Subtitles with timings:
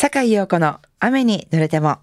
[0.00, 1.96] 坂井陽子の雨に濡れても。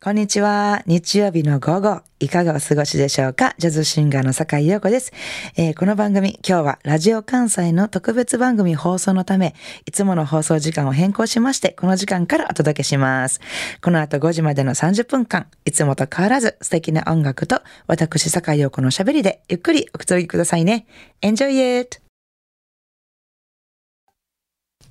[0.00, 0.84] こんにちは。
[0.86, 3.56] 日曜日の午後、いかがお過ごしでしょうか？
[3.58, 5.12] ジャズシンガーの坂井陽子です、
[5.56, 13.40] えー、この番組、今日はラジオ関西の特別番組放送のため、いつもの放送時間を変更しまして、この時間からお届けします。
[13.82, 20.86] この後5時までの30分間、いつもと変わらず素敵な音楽と、私坂井陽子の喋りでゆっくりおくつろぎくださいね。
[21.22, 22.09] Enjoy it!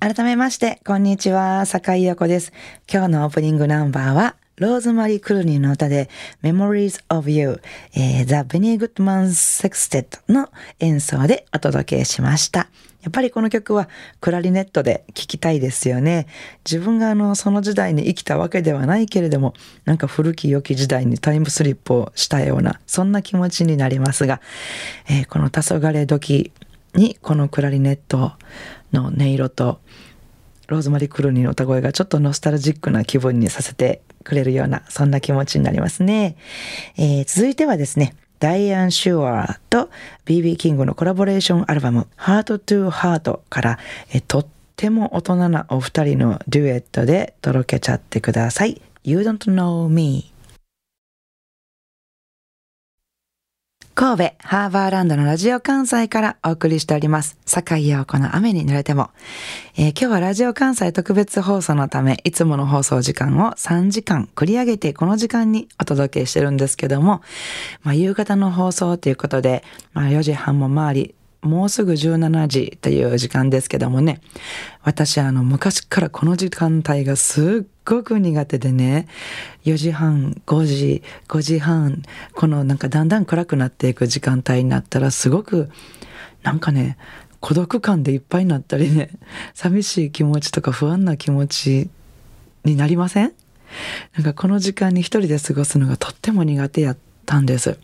[0.02, 2.54] 改めまして、こんにちは、坂井陽子です。
[2.90, 6.08] 今日のオープニングナンバーは、ローズマリー・クルニーの歌で
[6.42, 7.60] Memories of You、
[7.94, 12.70] えー、The Benny Goodman Sextet の演奏でお届けしました。
[13.02, 13.90] やっぱりこの曲は
[14.22, 16.26] クラリネットで聴きたいですよね。
[16.64, 19.52] 自分があのその時代に生きたわけではないけれども、
[19.84, 24.40] なんか古き良き時代にタイムスリップをしたような、そんな気持ちになりますが、
[25.10, 26.52] えー、この黄昏時
[26.94, 28.32] にこのクラリネットを
[28.92, 29.80] の音色と
[30.68, 36.36] ローズマリー・クルーニーの歌声がちょっとノスタルジックな気分にさせてくれるようなそんな気持ちになりますね、
[36.96, 39.90] えー、続いてはですねダイアン・シュアーと
[40.24, 43.78] BB キングのコラボレーションアルバム Heart to Heart から、
[44.10, 48.80] えー、とっても大人なお二人のデュエットで届けちゃってください。
[49.02, 50.29] You don't know me
[54.00, 57.36] 神戸ハーバーランドのラジオ関西からお送りしております。
[57.44, 59.10] 坂井陽子の雨に濡れても、
[59.76, 67.20] えー、今日はラジオ関西特別放送のため、いつもの放送時間を3時間繰り上げてこの時間にお届けしてるんですけども、
[67.82, 69.62] まあ、夕方の放送ということで、
[69.92, 74.22] まあ、4時半も回り、もうすぐ17時という時間ですけどもね、
[74.82, 79.08] 私あの昔からこの時間帯がすっごく苦手でね、
[79.64, 82.02] 4時半、5時、5時半、
[82.34, 85.68] このなんかだんだん暗くなっていく時間帯になったらすごく
[86.42, 86.96] なんかね、
[87.40, 89.10] 孤独感でいっぱいになったりね、
[89.54, 91.90] 寂しい気持ちとか不安な気持ち
[92.64, 93.32] になりません？
[94.14, 97.78] なんかこの時間に一人で過ごすのがとっても苦手やったんです。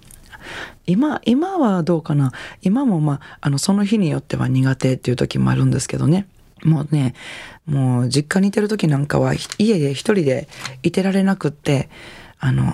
[0.86, 2.32] 今今はどうかな？
[2.62, 6.26] 今もまああのその日によっては苦手っていう時もあるんですけどね。
[6.64, 7.14] もうね
[7.66, 10.48] もう実家にいてる時なんかは家で一人で
[10.82, 11.88] いてられなくって
[12.38, 12.72] あの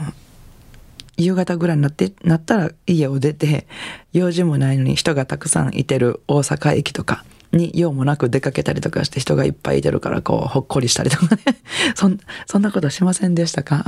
[1.17, 3.67] 夕方ぐらいになってなったら家を出て
[4.13, 11.43] 用事もないのに人がたくさんいてる大阪駅とかに用もなく出かけたりとかして人がいっぱいいてるからこうほっこりしたりとかね。
[11.95, 13.85] そんそんなことしませんでしたか、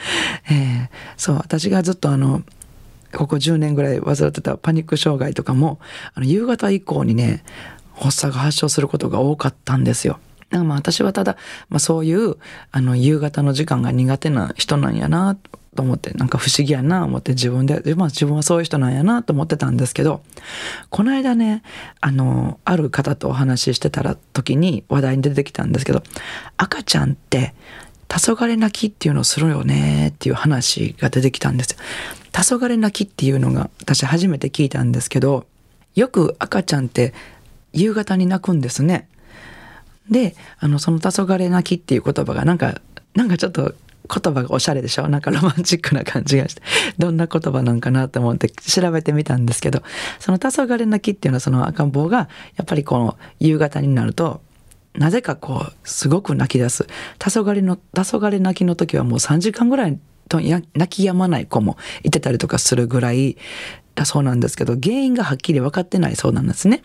[0.50, 2.42] えー、そう私がずっとあの
[3.14, 5.78] ここ10年ぐらい患ってたパニック障害とかも、
[6.14, 7.42] あの夕方以降にね、
[7.96, 10.18] 発作が発症することが多かったんですよ。
[10.50, 11.36] だからまあ私はただ、
[11.68, 12.36] まあ、そういう
[12.70, 15.36] あの夕方の時間が苦手な人なんやな
[15.76, 20.22] と思ってなんか不思議やな思って自分で、まあ、自分はそういう人なんやなと思ってたんですけど
[20.90, 21.62] この間ね
[22.00, 26.02] あのある方とお話ししてたら時に話題に出てきたんですけど
[26.56, 27.54] 赤ちゃんって
[28.08, 31.78] 黄昏泣きっていうのをするよねっていう話が出てきたんですよ。
[32.32, 35.46] 黄昏泣きっていうのが私初めて聞いたんですけど
[35.94, 37.14] よく赤ちゃんって
[37.76, 39.08] 夕方に泣くんですね。
[40.10, 42.80] であのその黄昏泣きっていう言葉がなんか
[43.14, 43.74] なんかちょっと
[44.08, 45.08] 言葉がおしゃれでしょ？
[45.08, 46.62] なんかロマンチックな感じがして
[46.96, 49.82] どんな言葉なんかなと思って調べてみたんですけど
[50.20, 54.40] その黄昏泣きっていうのはその赤ん坊がやっぱりこの夕方になると
[54.94, 56.86] なぜかこうすごく泣き出す
[57.18, 59.98] 黄昏の黄昏泣きの時はもう3時間ぐらい
[60.28, 63.36] と泣き止まない子もいてたりとかするぐらい
[63.96, 66.82] だそうなんですけど原因がはっきり分かってないそうなんですね。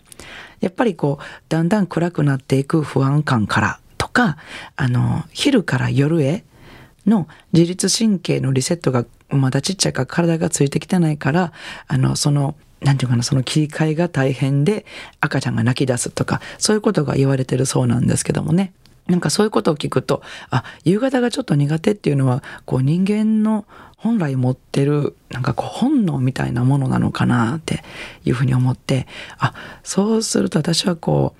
[0.62, 4.38] やっぱりこうだんだん暗くなっていく不安感からとか
[4.76, 6.44] あの昼から夜へ
[7.06, 11.52] の自律神経のリセットがまだちっちゃいから体がついてきてないから
[11.88, 14.86] あのそのなんていうかなその切り替えが大変で
[15.20, 18.72] 赤ちゃんが泣き出すとかそういうことが言われてるそうなんですけどもね。
[19.06, 23.64] なんかそういうことを聞くとあ夕方がちょっと苦手っていうのはこう人間の
[23.96, 27.82] 本来持ってるなんかこう本能みたいなものなのかなって
[28.24, 29.06] いうふうに思って
[29.38, 31.34] あそうすると私はこ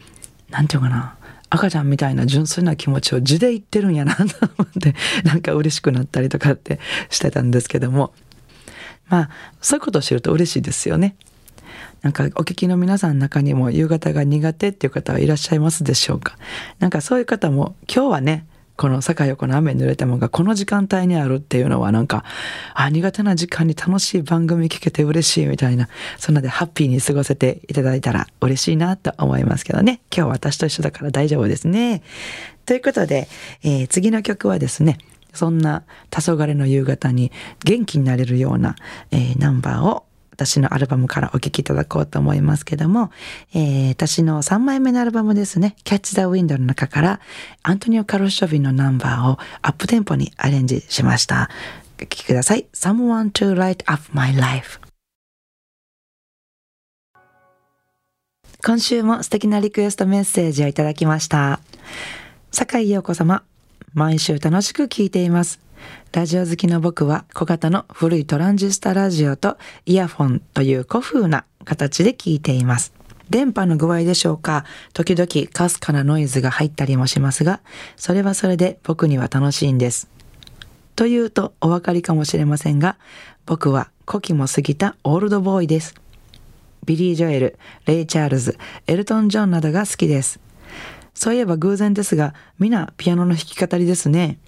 [0.48, 1.16] うなんていうかな
[1.50, 4.22] 赤ちゃんみたいな純粋な気持ちを字で言ってるんやなと
[4.58, 4.94] 思って
[5.24, 6.80] なんか嬉しくなったりとかって
[7.10, 8.12] してたんですけども
[9.08, 9.30] まあ
[9.60, 11.16] そういうことを知ると嬉しいですよね。
[12.02, 16.36] なんかお聞きの皆さんの中にも夕方が苦手っていう方はいらっしゃいますでしょうか？
[16.80, 22.24] なんかそういう方も今日はねこの坂横の雨濡れたものがこの時間帯にあるっていうのはなんか
[22.74, 25.88] あ苦手な時間に楽しい番組聞けて嬉しいみたいな
[26.18, 30.00] そんなでハッピーに過ごせていただいたら嬉しいなと思いますけどね。
[30.10, 32.02] 今日は私と一緒だから大丈夫ですね。
[32.66, 33.28] ということで、
[33.62, 34.98] えー、次の曲はですね
[35.34, 37.30] そんな黄昏の夕方に
[37.64, 38.74] 元気になれるような、
[39.12, 40.04] えー、ナンバーを
[40.46, 43.10] 私のアルバムからお聴きいただこうと思いますけども、
[43.54, 47.20] えー、私の3枚目のアルバムですね、Catch the Wind の中から
[47.62, 51.48] アントニオ・カロショビンのナンバーをアップテンポにアレンジしました。
[51.98, 52.66] お聴きください。
[52.74, 54.80] Someone to Light Up My Life
[58.64, 61.60] 今週も素敵なリクエストメッセージをいただきました。
[62.50, 63.42] 坂井陽子様、
[63.94, 65.60] 毎週楽しく聞いています。
[66.12, 69.56] ラジオ好きの僕は小型の古いトランジスタラジオと
[69.86, 72.92] イヤフォンという古風な形で聞いています。
[73.30, 74.64] 電波の具合でしょうか？
[74.92, 77.60] 時々かすかなノイズが入ったりもしますが、
[77.96, 80.10] それはそれで僕には楽しいんです。
[80.96, 82.98] というとお分かりかもしれませんが、
[83.46, 85.94] 僕は古希も過ぎたオールドボーイです。
[86.84, 90.38] ビリー・ジョエル、レイ・チャールズ、エルトン・ジョンなどが好きです。
[91.14, 94.38] そういえば偶然ですが、皆ピアノの弾き語りですね。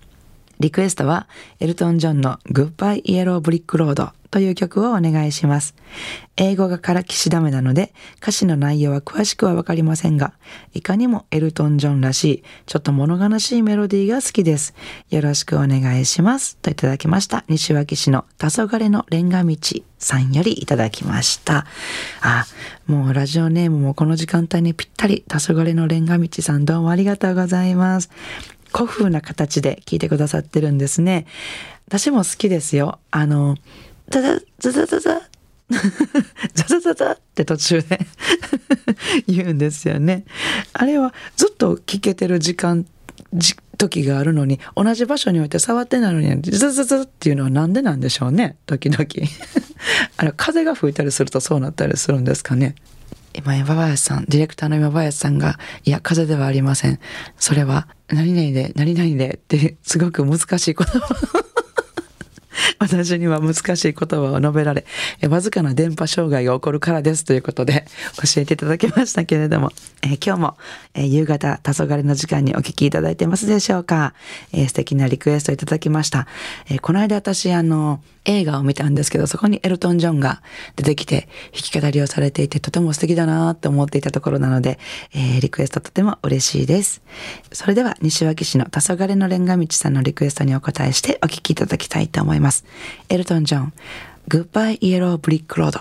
[0.61, 1.29] リクエストは、
[1.61, 5.77] エルトン・ジョンの Goodbye Yellow Brick Road という曲をお願いします。
[6.37, 10.33] 英語がからきしダメなので、歌詞の内容は詳しくはわかりませんが、
[10.73, 14.75] いかにもエルトン・ジョンらしい、ちょっと物悲しいメロディーが好きです。
[15.09, 16.57] よろしくお願いします。
[16.57, 17.45] といただきました。
[17.47, 19.57] 西脇市の黄昏のレンガ道
[20.01, 21.65] さんよりいただきました。
[22.21, 22.45] あ、
[22.89, 28.11] もうラジオネームもこの時間帯にぴったり、黄昏のレンガ道さんどうもありがとうございます。
[28.75, 31.27] 古風な形で聞いてくださってるんですね。
[31.87, 32.99] 私も好きですよ。
[33.13, 33.57] あの、
[34.09, 35.21] ザザザザザザ
[36.55, 38.01] ザザザザって途中で
[39.29, 40.25] 言うんですよね。
[40.73, 42.85] あれはずっと聞けてる時間、
[43.33, 49.07] じ時があるのに、同じ場所に置いて触ってないのに、ザザザっていうのはなんでなんでしょうね、時々。
[50.17, 52.75] あれ、風が吹いたりするとそうなったりするんですかね。
[53.35, 57.01] 今山林さんディレクターの山林さんがいや風邪ではありません。
[57.37, 61.45] それは何々で何々でってすごく難しい言葉。
[62.79, 64.85] 私には難しい言葉を述べられ、
[65.29, 67.87] わずかな電波障害が起こるからですということで
[68.17, 69.73] 教えていただきましたけれども、
[70.03, 70.57] え、今日も、
[70.95, 74.15] えー、夕方、黄昏の時間にお聞きいただいてますでしょうか、
[74.53, 76.27] えー、素敵なリクエストいただきました。
[76.69, 80.41] えこの間私、あの、映画を見たんですけど、そこにエルトン・ジョンが
[80.77, 84.79] 出てきて弾き語りをされていて、とても素敵だなと思っていたところなので、
[85.15, 87.03] えー、リクエストとても嬉しいです。
[87.53, 92.44] それでは、西脇市の黄昏のレンガ道さんのリクエストにお答えしてお聴きいただきたいと思います。
[92.45, 92.65] ます
[93.09, 93.73] エルトン・ジョン、
[94.29, 95.81] Goodbye Yellow Brick Road。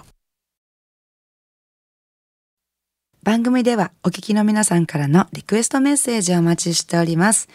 [3.21, 7.47] 番組ではお聞きの皆さんからのリクエストメッセージをお待ちしております。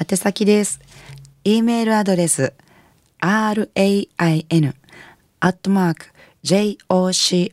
[0.00, 0.80] 宛先です。
[1.44, 2.54] e メールアドレス
[3.20, 4.74] rain
[5.40, 6.06] アットマーク
[6.44, 7.50] jocr.jp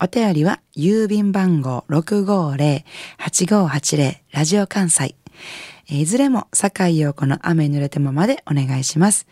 [0.00, 5.14] お便りは郵便番号650-8580ラジオ関西
[5.88, 9.26] いずれも坂井陽子の雨濡れてもまでお願いします。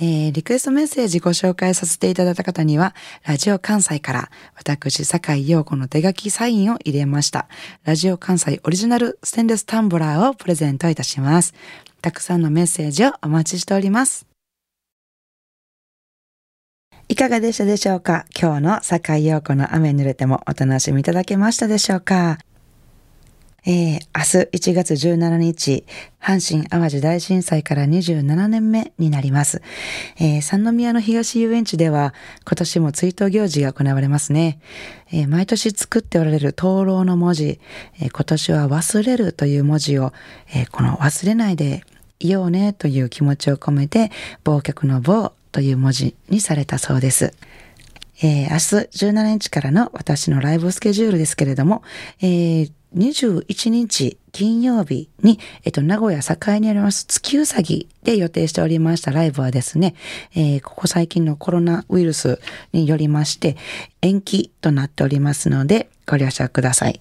[0.00, 2.94] えー、リクエストメッセージご紹介させていただいた方には、
[3.24, 7.48] ラジオ関西から、私、坂井陽子の手書きサインを入れました。
[7.84, 11.52] ラジオ関西オリジナルステンレスタンブラーをプレゼントいたします。
[12.00, 14.26] たくさんのメッセージをお待ちしております。
[17.10, 18.26] いかがでしたでしょうか？
[18.38, 22.38] 今日の坂井陽子の雨濡れてもお楽しみいただけましたでしょうか？
[23.64, 25.84] えー、明日1月17日、
[26.20, 29.62] 阪神淡路大震災から27年目になります。
[30.18, 32.12] えー、三宮の東遊園地では
[32.46, 34.60] 今年も追悼行事が行われますね。
[35.10, 37.58] えー、毎年作っておられる灯籠の文字、
[38.00, 40.12] えー、今年は忘れるという文字を、
[40.54, 41.84] えーこの忘れないで
[42.20, 44.10] いようねという気持ちを込めて、
[44.44, 47.34] 忘却の棒という文字にされたそうです。
[48.22, 51.82] えー、明日17日からの私のライブスケジュールですけれども、
[52.20, 59.94] えー、21日金曜日に、えっと、名古屋栄にあります月うさぎで予定しておりましたライブはですね、
[60.34, 62.40] えー、ここ最近のコロナウイルス
[62.72, 63.56] によりまして
[64.02, 67.00] 延期となっておりますのでご了承ください。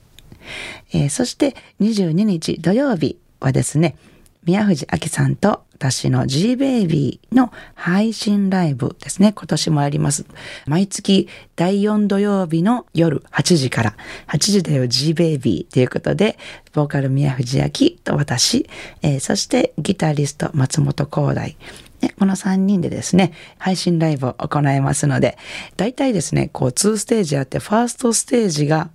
[0.93, 3.95] えー、そして22日土曜日はですね、
[4.43, 9.31] 宮藤明さんと私の G-Baby の配信ライブですね。
[9.31, 10.25] 今年もやります。
[10.65, 13.95] 毎月第4土曜日の夜8時から
[14.27, 16.39] 8時だよ G-Baby ということで、
[16.73, 17.69] ボーカル宮藤明
[18.03, 18.67] と私、
[19.03, 21.55] えー、そしてギタリスト松本光大、
[22.01, 25.37] ね、この3人でですね、配信ライブを行いますので、
[25.77, 28.89] 大体ですね、こう2ステージあって、ファーストステージが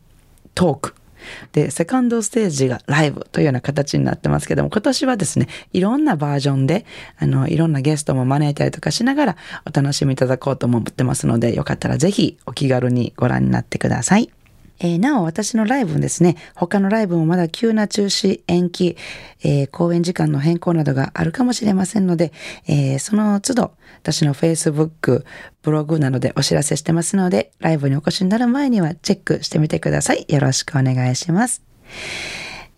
[0.57, 0.95] トーク。
[1.53, 6.85] で、セカンドステージがライブというような形になってますけども、今年はですね、いろんなバージョンで、
[7.19, 9.37] あの、いろんなゲストも招いたりとかしながら
[9.67, 14.31] お楽しみいただこうと思ってますので、よかったらぜひお気軽にご覧になってください。
[14.79, 18.97] えー、なお私のライブですね、他のライブもまだ急な中止、延期、
[19.43, 22.33] えー、公演時間の変更などがあるかもしれませんので、
[22.67, 25.25] えー、その都度私の Facebook、
[25.63, 30.27] ブログなどでお知らせしてますので、ライブにお越しになる前にはチェックしてみてください。
[30.29, 31.63] よろしくお願いします。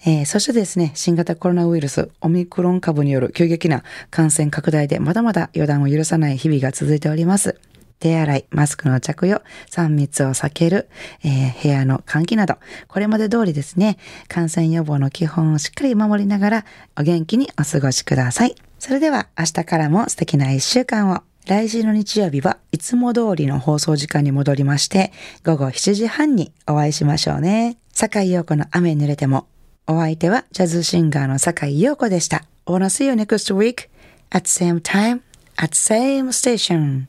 [0.07, 7.59] えー、そしてですね、新型コロナウイルス、オミクロン株による急激な感染拡大でまだまだ予断を許さない日々が続いております。
[8.05, 10.91] 手洗い、マスクの着用、3密を避ける、
[11.25, 12.57] えー、部屋の換気など、
[12.87, 13.97] これまで通りですね、
[14.29, 16.65] 感染予防の基本をしっかり守りながら、
[16.99, 18.57] お元気にお過ごしください。
[18.79, 21.23] それでは明日からも素敵な一週間を。
[21.47, 25.11] 来週の日曜日はいつも通りの放送時間に戻りまして、
[25.43, 27.79] 午後7時半にお会いしましょうね。
[27.93, 29.47] 坂井陽子の雨濡れても。
[29.87, 32.45] お相手はジャズシンガーの坂井陽子でした。
[32.67, 33.89] I wanna see you next week?
[34.31, 35.23] At same time?
[35.57, 37.07] At same station?